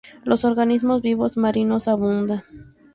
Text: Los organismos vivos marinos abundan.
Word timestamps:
Los 0.23 0.45
organismos 0.45 1.03
vivos 1.03 1.37
marinos 1.37 1.87
abundan. 1.87 2.43